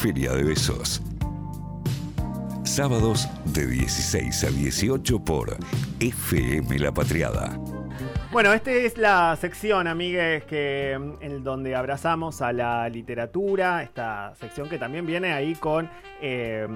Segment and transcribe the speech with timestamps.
[0.00, 1.02] Feria de Besos.
[2.64, 5.58] Sábados de 16 a 18 por
[6.00, 7.60] FM La Patriada.
[8.32, 13.82] Bueno, esta es la sección, amigues, que en donde abrazamos a la literatura.
[13.82, 15.90] Esta sección que también viene ahí con,
[16.22, 16.66] eh,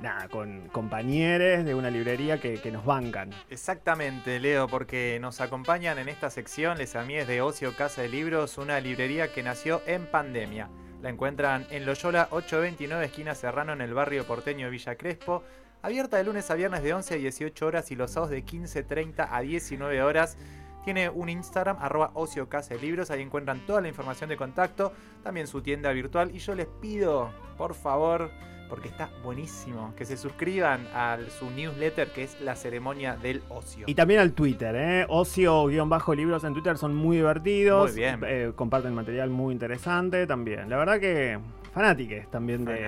[0.00, 3.30] nada, con compañeros de una librería que, que, nos bancan.
[3.48, 8.58] Exactamente, Leo, porque nos acompañan en esta sección les amigues de Ocio Casa de Libros,
[8.58, 10.68] una librería que nació en pandemia.
[11.02, 15.42] La encuentran en Loyola 829, esquina Serrano, en el barrio porteño de Villa Crespo.
[15.82, 19.26] Abierta de lunes a viernes de 11 a 18 horas y los sábados de 15.30
[19.28, 20.36] a 19 horas.
[20.84, 24.92] Tiene un Instagram, arroba ocio casa de libros, ahí encuentran toda la información de contacto,
[25.22, 26.34] también su tienda virtual.
[26.34, 28.30] Y yo les pido, por favor,
[28.72, 33.84] porque está buenísimo, que se suscriban a su newsletter que es la ceremonia del ocio.
[33.86, 35.06] Y también al Twitter, ¿eh?
[35.10, 37.90] ocio-libros en Twitter son muy divertidos.
[37.90, 38.20] Muy bien.
[38.26, 40.70] Eh, comparten material muy interesante también.
[40.70, 41.38] La verdad que
[41.74, 42.86] fanáticos también de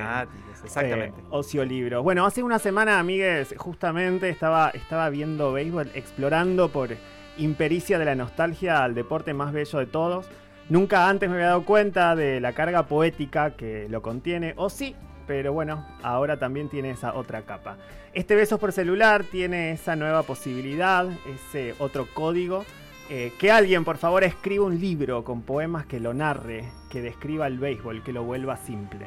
[0.64, 1.20] exactamente.
[1.20, 2.02] Eh, ocio libros.
[2.02, 6.96] Bueno, hace una semana, amigues, justamente estaba, estaba viendo béisbol, explorando por
[7.38, 10.26] impericia de la nostalgia al deporte más bello de todos.
[10.68, 14.96] Nunca antes me había dado cuenta de la carga poética que lo contiene, o sí,
[15.26, 17.76] pero bueno, ahora también tiene esa otra capa.
[18.12, 22.64] Este Besos por celular tiene esa nueva posibilidad, ese otro código.
[23.10, 27.46] Eh, que alguien, por favor, escriba un libro con poemas que lo narre, que describa
[27.46, 29.06] el béisbol, que lo vuelva simple.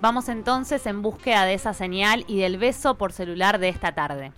[0.00, 4.32] Vamos entonces en búsqueda de esa señal y del beso por celular de esta tarde.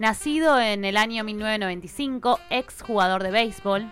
[0.00, 3.86] Nacido en el año 1995, ex jugador de béisbol,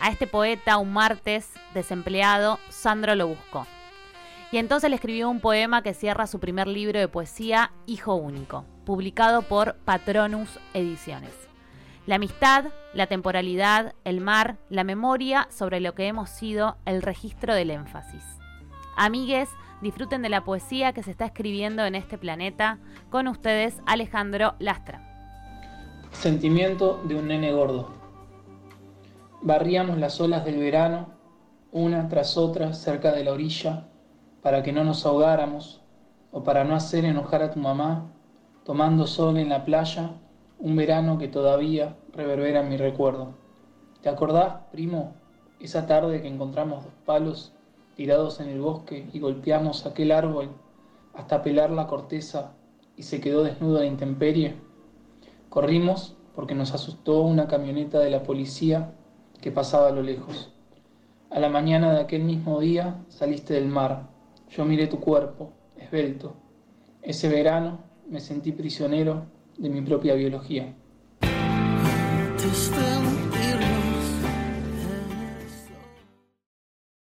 [0.00, 3.68] a este poeta un martes desempleado, Sandro lo buscó.
[4.50, 8.64] Y entonces le escribió un poema que cierra su primer libro de poesía, Hijo Único,
[8.84, 11.30] publicado por Patronus Ediciones.
[12.06, 17.54] La amistad, la temporalidad, el mar, la memoria sobre lo que hemos sido, el registro
[17.54, 18.24] del énfasis.
[18.96, 19.48] Amigues,
[19.80, 22.80] disfruten de la poesía que se está escribiendo en este planeta.
[23.10, 25.11] Con ustedes, Alejandro Lastra.
[26.12, 27.88] Sentimiento de un nene gordo.
[29.40, 31.08] Barríamos las olas del verano,
[31.72, 33.88] una tras otra, cerca de la orilla,
[34.40, 35.80] para que no nos ahogáramos
[36.30, 38.12] o para no hacer enojar a tu mamá,
[38.62, 40.12] tomando sol en la playa,
[40.60, 43.34] un verano que todavía reverbera en mi recuerdo.
[44.00, 45.14] ¿Te acordás, primo,
[45.58, 47.52] esa tarde que encontramos dos palos
[47.96, 50.50] tirados en el bosque y golpeamos aquel árbol
[51.14, 52.52] hasta pelar la corteza
[52.96, 54.71] y se quedó desnudo a la intemperie?
[55.52, 58.94] Corrimos porque nos asustó una camioneta de la policía
[59.42, 60.50] que pasaba a lo lejos.
[61.28, 64.08] A la mañana de aquel mismo día saliste del mar.
[64.48, 66.36] Yo miré tu cuerpo, esbelto.
[67.02, 69.26] Ese verano me sentí prisionero
[69.58, 70.74] de mi propia biología.